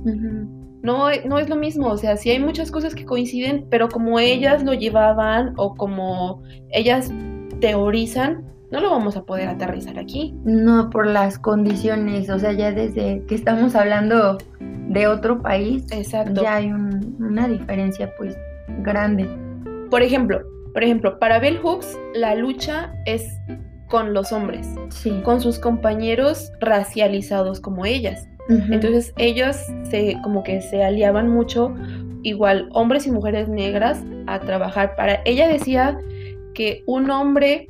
[0.82, 4.18] No, no es lo mismo, o sea, sí hay muchas cosas que coinciden, pero como
[4.18, 7.12] ellas lo llevaban o como ellas
[7.60, 10.34] teorizan, no lo vamos a poder aterrizar aquí.
[10.44, 16.42] No, por las condiciones, o sea, ya desde que estamos hablando de otro país, Exacto.
[16.42, 18.38] ya hay un- una diferencia pues
[18.84, 19.28] grande.
[19.90, 20.42] Por ejemplo,
[20.74, 23.28] por ejemplo, para Bell Hooks la lucha es
[23.90, 25.20] con los hombres, Sí.
[25.24, 28.28] con sus compañeros racializados como ellas.
[28.70, 31.74] Entonces ellos se como que se aliaban mucho,
[32.24, 35.22] igual hombres y mujeres negras, a trabajar para.
[35.26, 35.98] Ella decía
[36.54, 37.70] que un hombre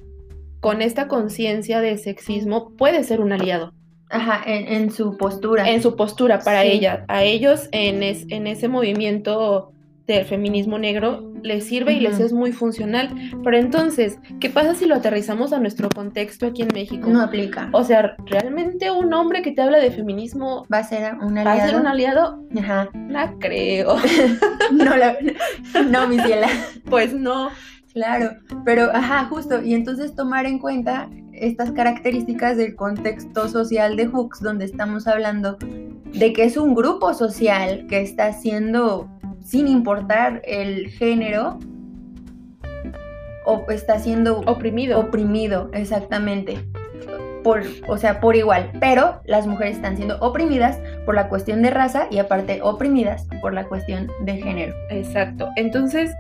[0.62, 3.74] con esta conciencia de sexismo puede ser un aliado
[4.10, 5.70] Ajá, en, en su postura.
[5.70, 6.70] en su postura para Sí.
[6.70, 7.04] ella.
[7.08, 9.72] A ellos en, es- en ese movimiento
[10.08, 13.10] del feminismo negro les sirve y les es muy funcional.
[13.44, 17.08] Pero entonces, ¿qué pasa si lo aterrizamos a nuestro contexto aquí en México?
[17.10, 17.70] No aplica.
[17.72, 21.42] O sea, ¿realmente un hombre que te habla de feminismo ¿Va a ser un va
[21.54, 21.80] a ser aliado?
[21.80, 22.44] un aliado?
[22.60, 22.90] Ajá.
[22.94, 23.96] No creo.
[24.72, 25.18] No, la-
[25.90, 26.48] no, mi ciela.
[26.90, 27.50] Pues no.
[27.94, 28.32] Claro,
[28.64, 34.42] pero ajá, justo, y entonces tomar en cuenta estas características del contexto social de Hooks,
[34.42, 35.58] donde estamos hablando
[36.14, 39.10] de que es un grupo social que está haciendo,
[39.44, 41.60] sin importar el género,
[43.46, 45.00] o está siendo Oprimido.
[45.00, 46.64] oprimido, exactamente.
[47.44, 51.72] Por, o sea, por igual, pero las mujeres están siendo oprimidas por la cuestión de
[51.72, 54.76] raza y aparte oprimidas por la cuestión de género.
[54.92, 55.50] Exacto.
[55.56, 56.16] Entonces,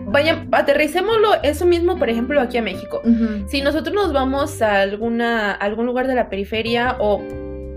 [0.00, 3.00] vaya, aterricémoslo eso mismo, por ejemplo, aquí a México.
[3.46, 7.22] Si nosotros nos vamos a alguna, algún lugar de la periferia o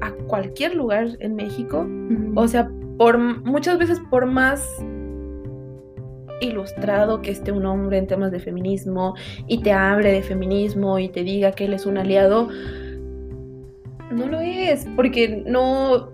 [0.01, 1.87] a cualquier lugar en México,
[2.35, 4.67] o sea, por muchas veces por más
[6.41, 9.15] ilustrado que esté un hombre en temas de feminismo
[9.47, 12.49] y te hable de feminismo y te diga que él es un aliado,
[14.11, 16.09] no lo es, porque no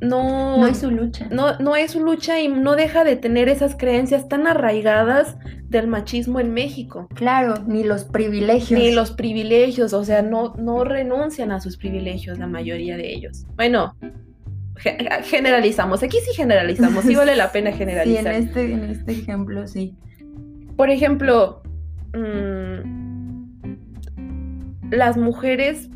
[0.00, 1.26] no no es su lucha.
[1.30, 5.36] no, no es su lucha y no deja de tener esas creencias tan arraigadas
[5.68, 7.08] del machismo en México.
[7.14, 8.78] Claro, ni los privilegios.
[8.80, 13.44] Ni los privilegios, o sea, no, no renuncian a sus privilegios la mayoría de ellos.
[13.56, 13.94] Bueno,
[14.76, 18.34] ge- generalizamos, aquí sí generalizamos, sí vale la pena Sí, en generalizar.
[18.34, 19.94] este, en este ejemplo sí.
[20.76, 21.62] Por ejemplo,
[22.12, 23.04] mm,
[24.90, 25.88] las mujeres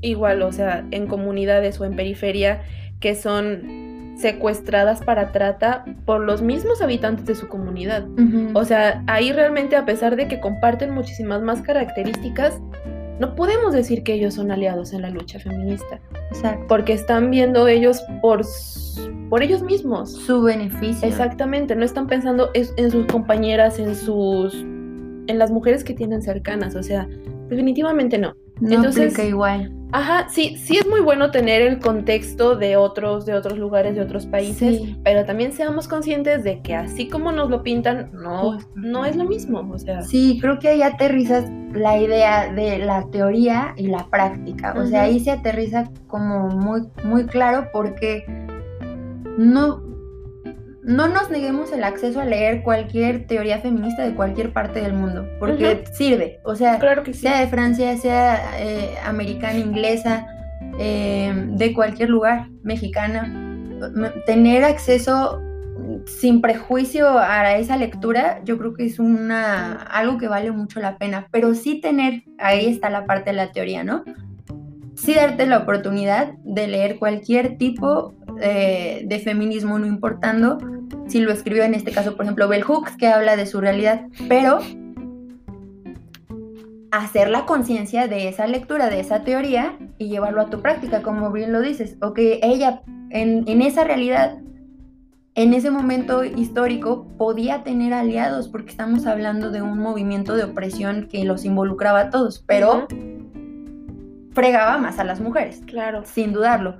[0.00, 2.62] igual, o sea, en comunidades o en periferia
[3.02, 8.06] que son secuestradas para trata por los mismos habitantes de su comunidad.
[8.54, 12.60] O sea, ahí realmente a pesar de que comparten muchísimas más características,
[13.18, 16.64] no podemos decir que ellos son aliados en la lucha feminista, Exacto.
[16.68, 18.42] porque están viendo ellos por,
[19.28, 20.12] por ellos mismos.
[20.12, 21.06] Su beneficio.
[21.06, 24.54] Exactamente, no están pensando en sus compañeras, en sus
[25.28, 27.08] en las mujeres que tienen cercanas, o sea,
[27.48, 28.34] definitivamente no.
[28.60, 29.72] No Entonces- aplica igual.
[29.92, 34.00] Ajá, sí, sí es muy bueno tener el contexto de otros, de otros lugares, de
[34.00, 34.98] otros países, Sí.
[35.04, 39.24] pero también seamos conscientes de que así como nos lo pintan, no, no es lo
[39.24, 39.60] mismo.
[39.70, 44.74] O sea, Sí, creo que ahí aterrizas la idea de la teoría y la práctica.
[44.78, 48.24] O sea, ahí se aterriza como muy, muy claro porque
[49.36, 49.81] no,
[50.82, 55.28] no nos neguemos el acceso a leer cualquier teoría feminista de cualquier parte del mundo,
[55.38, 56.40] porque sirve.
[56.44, 57.20] O sea, claro que sí.
[57.20, 60.26] sea de Francia, sea eh, americana, inglesa,
[60.78, 63.32] eh, de cualquier lugar, mexicana,
[64.26, 65.40] tener acceso
[66.06, 70.98] sin prejuicio a esa lectura, yo creo que es una algo que vale mucho la
[70.98, 74.04] pena, pero sí tener, ahí está la parte de la teoría, ¿no?
[74.94, 80.58] Sí darte la oportunidad de leer cualquier tipo eh, de feminismo, no importando
[81.06, 84.06] si lo escribió en este caso, por ejemplo, Bell Hooks, que habla de su realidad,
[84.28, 84.60] pero
[86.90, 91.30] hacer la conciencia de esa lectura, de esa teoría y llevarlo a tu práctica, como
[91.32, 94.38] bien lo dices, o que ella en, en esa realidad,
[95.34, 101.08] en ese momento histórico, podía tener aliados, porque estamos hablando de un movimiento de opresión
[101.10, 102.86] que los involucraba a todos, pero
[104.34, 106.02] fregaba más a las mujeres Claro.
[106.04, 106.76] sin dudarlo.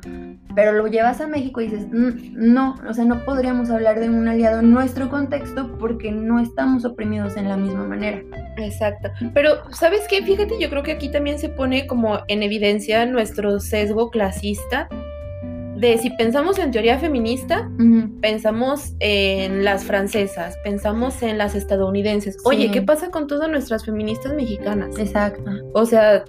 [0.55, 4.09] Pero lo llevas a México y dices, "Mm, no, o sea, no podríamos hablar de
[4.09, 8.23] un aliado en nuestro contexto porque no estamos oprimidos en la misma manera.
[8.59, 9.11] Exacto.
[9.35, 10.23] Pero, ¿sabes qué?
[10.23, 14.88] Fíjate, yo creo que aquí también se pone como en evidencia nuestro sesgo clasista
[15.77, 17.69] de si pensamos en teoría feminista,
[18.21, 22.37] pensamos en las francesas, pensamos en las estadounidenses.
[22.45, 22.71] Oye, Sí.
[22.71, 24.97] ¿qué pasa con todas nuestras feministas mexicanas?
[24.99, 25.51] Exacto.
[25.75, 26.25] O sea,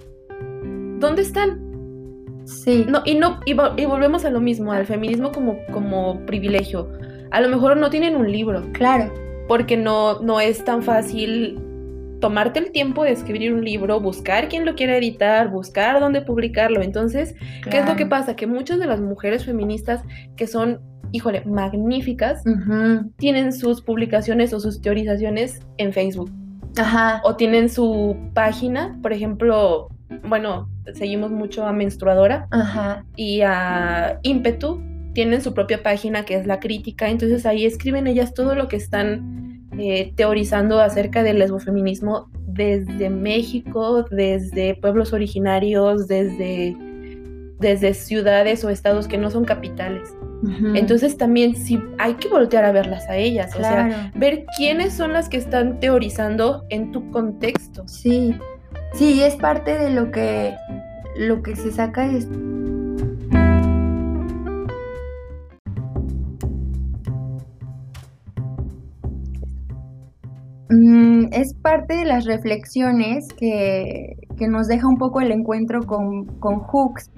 [0.98, 1.60] ¿dónde están?
[2.44, 2.84] Sí.
[2.88, 6.90] No, y no, y, vo- y volvemos a lo mismo, al feminismo como, como privilegio.
[7.30, 9.12] A lo mejor no tienen un libro, Claro.
[9.48, 11.58] porque no, no es tan fácil
[12.20, 16.80] tomarte el tiempo de escribir un libro, buscar quién lo quiera editar, buscar dónde publicarlo.
[16.82, 17.34] Entonces,
[17.70, 18.36] ¿qué es lo que pasa?
[18.36, 20.02] Que muchas de las mujeres feministas
[20.36, 20.80] que son,
[21.12, 22.42] híjole, magníficas,
[23.16, 26.30] tienen sus publicaciones o sus teorizaciones en Facebook.
[26.78, 27.20] Ajá.
[27.24, 29.88] O tienen su página, por ejemplo,
[30.22, 33.04] bueno, seguimos mucho a Menstruadora Ajá.
[33.16, 34.80] y a Ímpetu,
[35.12, 38.76] tienen su propia página que es la crítica, entonces ahí escriben ellas todo lo que
[38.76, 46.76] están eh, teorizando acerca del lesbofeminismo desde México, desde pueblos originarios, desde,
[47.58, 50.14] desde ciudades o estados que no son capitales.
[50.74, 55.14] Entonces también sí hay que voltear a verlas a ellas, o sea, ver quiénes son
[55.14, 57.88] las que están teorizando en tu contexto.
[57.88, 58.36] Sí,
[58.94, 60.54] sí, es parte de lo que,
[61.16, 62.26] lo que se saca es
[70.74, 74.16] Mm, es parte de las reflexiones que,
[74.48, 77.10] nos deja un poco el encuentro con, con Hooks.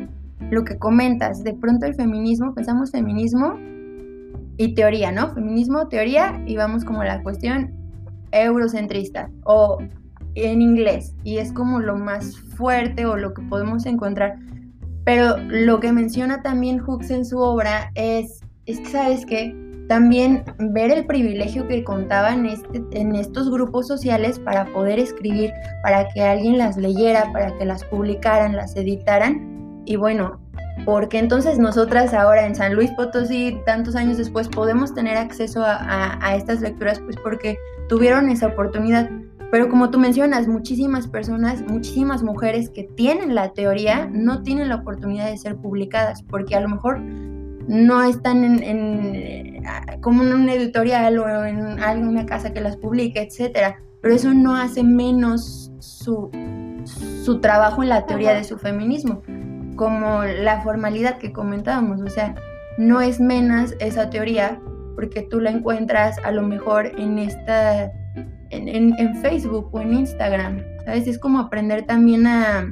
[0.51, 3.55] Lo que comentas, de pronto el feminismo, pensamos feminismo
[4.59, 5.33] y teoría, ¿no?
[5.35, 7.73] Feminismo, teoría y vamos como la cuestión
[8.31, 9.79] eurocentrista o
[10.37, 14.37] en inglés y es como lo más fuerte o lo que podemos encontrar.
[15.05, 19.55] Pero lo que menciona también Hooks en su obra es, es que, ¿sabes qué?
[19.89, 25.53] También ver el privilegio que contaban este, en estos grupos sociales para poder escribir,
[25.85, 29.83] para que alguien las leyera, para que las publicaran, las editaran.
[29.87, 30.41] Y bueno,
[30.85, 36.19] porque entonces nosotras ahora en San Luis Potosí, tantos años después, podemos tener acceso a,
[36.21, 37.57] a estas lecturas, pues porque
[37.89, 39.09] tuvieron esa oportunidad.
[39.51, 44.77] Pero como tú mencionas, muchísimas personas, muchísimas mujeres que tienen la teoría no tienen la
[44.77, 49.63] oportunidad de ser publicadas, porque a lo mejor no están en,
[50.01, 53.77] como en un editorial o en alguna casa que las publique, etcétera.
[54.03, 56.31] Pero eso no hace menos su,
[57.25, 59.23] su trabajo en la teoría de su feminismo,
[59.77, 62.01] como la formalidad que comentábamos.
[62.03, 62.35] O sea,
[62.79, 64.61] no es menos esa teoría
[64.95, 67.93] porque tú la encuentras a lo mejor en esta
[68.51, 70.63] en, en Facebook o en Instagram.
[70.85, 71.07] ¿Sabes?
[71.07, 72.71] Es como aprender también a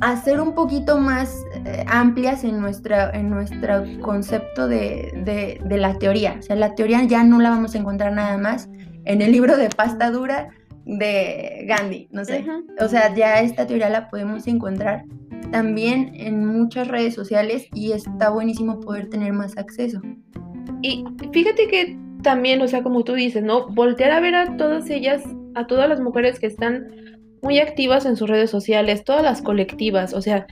[0.00, 6.36] hacer un poquito más eh, amplias en, nuestra, en nuestro concepto de, la teoría.
[6.38, 8.68] O sea, la teoría ya no la vamos a encontrar nada más
[9.04, 10.48] en el libro de pasta dura
[10.84, 12.44] de Gandhi, no sé.
[12.80, 15.04] O sea, ya esta teoría la podemos encontrar
[15.50, 20.00] también en muchas redes sociales y está buenísimo poder tener más acceso.
[20.82, 23.68] Y fíjate que también, o sea, como tú dices, ¿no?
[23.68, 25.22] Voltear a ver a todas ellas,
[25.54, 26.88] a todas las mujeres que están
[27.40, 30.48] muy activas en sus redes sociales, todas las colectivas, o sea,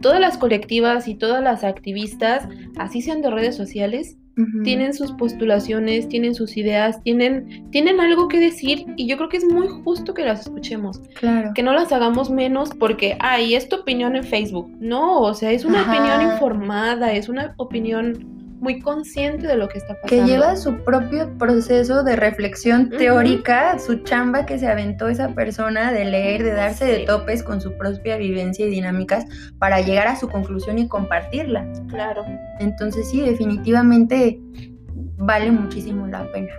[0.00, 4.16] todas las colectivas y todas las activistas, así sean de redes sociales,
[4.64, 9.36] tienen sus postulaciones, tienen sus ideas, tienen, tienen algo que decir y yo creo que
[9.36, 11.02] es muy justo que las escuchemos.
[11.20, 11.52] Claro.
[11.54, 14.68] Que no las hagamos menos porque, ay, es tu opinión en Facebook.
[14.80, 19.78] No, o sea, es una opinión informada, es una opinión muy consciente de lo que
[19.78, 20.24] está pasando.
[20.24, 25.92] Que lleva su propio proceso de reflexión teórica, su chamba que se aventó esa persona
[25.92, 29.26] de leer, de darse de topes con su propia vivencia y dinámicas
[29.58, 31.66] para llegar a su conclusión y compartirla.
[31.88, 32.24] Claro.
[32.60, 34.40] Entonces sí, definitivamente
[35.16, 36.52] vale muchísimo la pena.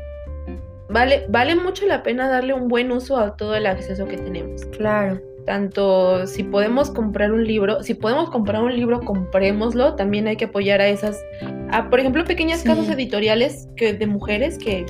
[0.89, 4.65] Vale, vale mucho la pena darle un buen uso a todo el acceso que tenemos.
[4.77, 10.35] Claro tanto si podemos comprar un libro, si podemos comprar un libro, comprémoslo, también hay
[10.35, 11.23] que apoyar a esas,
[11.71, 14.85] a, por ejemplo, pequeñas casas editoriales que, de mujeres que,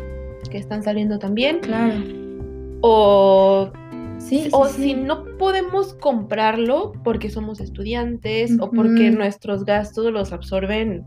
[0.50, 1.60] que, están saliendo también.
[1.60, 1.96] Claro.
[2.82, 3.72] O,
[4.18, 11.06] sí, o si no podemos comprarlo porque somos estudiantes o porque nuestros gastos los absorben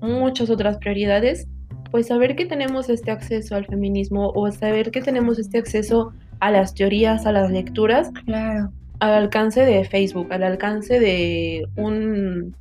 [0.00, 1.48] muchas otras prioridades,
[1.90, 6.12] pues saber que tenemos este acceso al feminismo o saber que tenemos este acceso
[6.44, 8.70] a las teorías, a las lecturas, claro.
[9.00, 12.54] al alcance de Facebook, al alcance de un,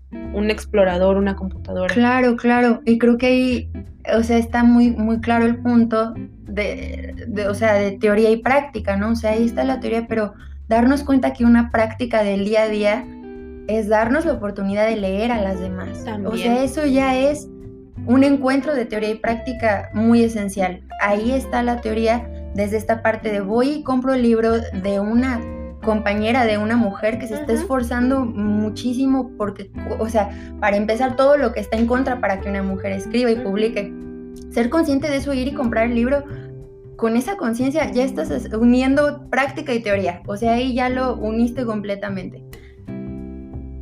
[0.49, 1.93] explorador, una computadora.
[1.93, 2.81] Claro, claro.
[2.85, 3.69] Y creo que ahí,
[4.15, 6.13] o sea, está muy, muy claro el punto
[6.47, 7.13] de,
[7.49, 9.11] o sea, de teoría y práctica, ¿no?
[9.11, 10.33] O sea, ahí está la teoría, pero
[10.69, 13.05] darnos cuenta que una práctica del día a día
[13.67, 16.05] es darnos la oportunidad de leer a las demás.
[16.23, 17.49] O sea, eso ya es
[18.05, 20.81] un encuentro de teoría y práctica muy esencial.
[21.01, 25.41] Ahí está la teoría desde esta parte de voy y compro el libro de una
[25.83, 30.29] compañera, de una mujer que se está esforzando muchísimo porque, o sea,
[30.59, 33.93] para empezar todo lo que está en contra para que una mujer escriba y publique.
[34.51, 36.23] Ser consciente de eso, ir y comprar el libro,
[36.95, 41.65] con esa conciencia ya estás uniendo práctica y teoría, o sea, ahí ya lo uniste
[41.65, 42.43] completamente.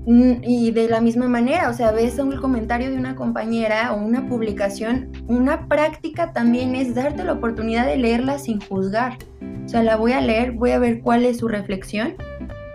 [0.05, 3.97] Mm, Y de la misma manera, o sea, ves un comentario de una compañera o
[3.97, 9.17] una publicación, una práctica también es darte la oportunidad de leerla sin juzgar.
[9.63, 12.15] O sea, la voy a leer, voy a ver cuál es su reflexión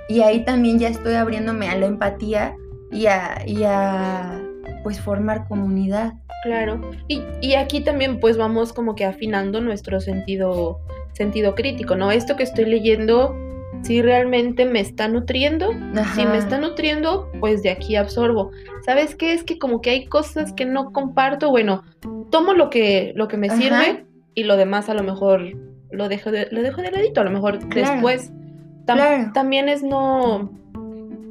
[0.09, 2.55] y ahí también ya estoy abriéndome a la empatía
[2.93, 4.41] y a, y a
[4.85, 6.14] pues formar comunidad.
[6.45, 6.81] Claro.
[7.09, 10.79] Y, y aquí también pues vamos como que afinando nuestro sentido,
[11.12, 12.12] sentido crítico, ¿no?
[12.12, 13.35] Esto que estoy leyendo,
[13.87, 15.70] si realmente me está nutriendo,
[16.14, 18.51] si me está nutriendo, pues de aquí absorbo.
[18.84, 19.32] ¿Sabes qué?
[19.32, 21.82] Es que como que hay cosas que no comparto, bueno,
[22.30, 23.57] tomo lo que, lo que me Ajá.
[23.57, 25.43] sirve y lo demás a lo mejor
[25.91, 27.93] lo dejo de, lo dejo de ladito, a lo mejor Claro.
[27.93, 28.32] después.
[28.87, 29.30] Tam- Claro.
[29.32, 30.51] También es no,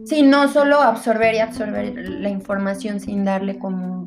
[0.06, 4.05] Sí, no solo absorber y absorber la información sin darle como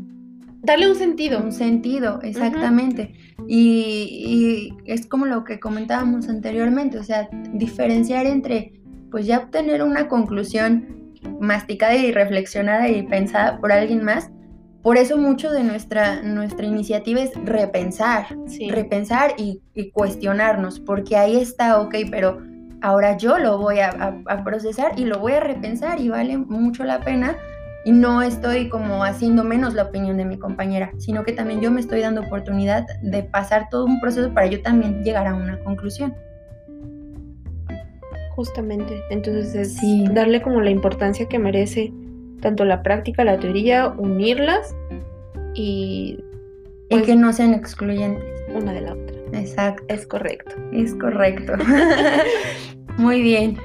[0.63, 1.41] darle un sentido.
[1.43, 3.15] un sentido, exactamente.
[3.47, 8.73] Y, y es como lo que comentábamos anteriormente, o sea, diferenciar entre,
[9.11, 14.31] pues ya obtener una conclusión masticada y reflexionada y pensada por alguien más.
[14.83, 18.71] Por eso mucho de nuestra, nuestra iniciativa es repensar, Sí.
[18.71, 22.41] repensar y, y cuestionarnos, porque ahí está, ok, pero
[22.81, 26.39] ahora yo lo voy a, a- a procesar y lo voy a repensar y vale
[26.39, 27.37] mucho la pena.
[27.85, 31.71] Y no estoy como haciendo menos la opinión de mi compañera, sino que también yo
[31.71, 35.59] me estoy dando oportunidad de pasar todo un proceso para yo también llegar a una
[35.61, 36.15] conclusión.
[38.35, 39.03] Justamente.
[39.11, 40.05] Entonces es Sí.
[40.13, 41.93] darle como la importancia que merece
[42.41, 44.75] tanto la práctica, la teoría, unirlas
[45.55, 46.19] y
[46.91, 48.25] y Pues- que no sean excluyentes.
[48.55, 49.15] una de la otra.
[49.35, 50.55] Exacto, Es correcto.
[50.73, 51.53] es correcto.
[52.97, 53.59] Muy bien.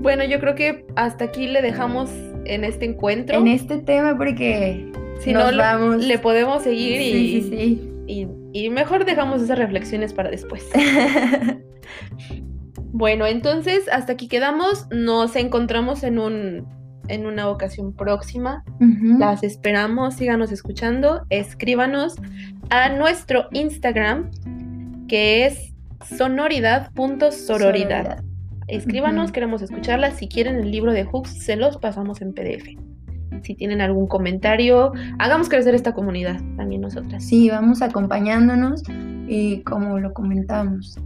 [0.00, 2.10] Bueno, yo creo que hasta aquí le dejamos
[2.46, 3.38] en este encuentro.
[3.38, 4.90] En este tema porque
[5.20, 6.04] si nos no, le- vamos.
[6.04, 10.68] le podemos seguir y, Sí, sí, Y, y mejor dejamos esas reflexiones para después.
[12.94, 14.86] Bueno, entonces hasta aquí quedamos.
[14.90, 16.66] Nos encontramos en un
[17.08, 18.64] en una ocasión próxima.
[19.18, 22.16] Las esperamos, síganos escuchando, escríbanos
[22.70, 24.30] a nuestro Instagram
[25.08, 25.72] que es
[26.16, 28.22] sonoridad.sororidad.
[28.68, 30.16] Escríbanos, queremos escucharlas.
[30.18, 32.66] Si quieren el libro de Hooks, se los pasamos en PDF.
[33.42, 37.24] Si tienen algún comentario, hagamos crecer esta comunidad también nosotras.
[37.24, 38.82] Sí, vamos acompañándonos
[39.26, 40.98] y como lo comentamos,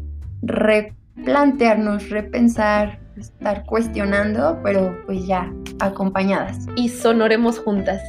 [0.42, 5.50] replantearnos, repensar, estar cuestionando, pero pues ya
[5.80, 6.66] acompañadas.
[6.76, 8.02] Y sonoremos juntas.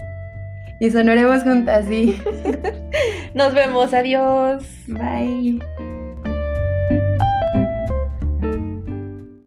[0.79, 2.19] Y sonaremos juntas, sí.
[3.33, 4.63] Nos vemos, adiós.
[4.87, 5.59] Bye.